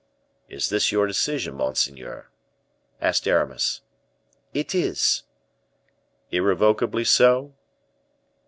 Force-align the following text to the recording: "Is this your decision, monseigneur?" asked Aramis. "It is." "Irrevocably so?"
"Is 0.49 0.69
this 0.69 0.91
your 0.91 1.05
decision, 1.05 1.53
monseigneur?" 1.53 2.25
asked 2.99 3.27
Aramis. 3.27 3.81
"It 4.51 4.73
is." 4.73 5.21
"Irrevocably 6.31 7.03
so?" 7.03 7.53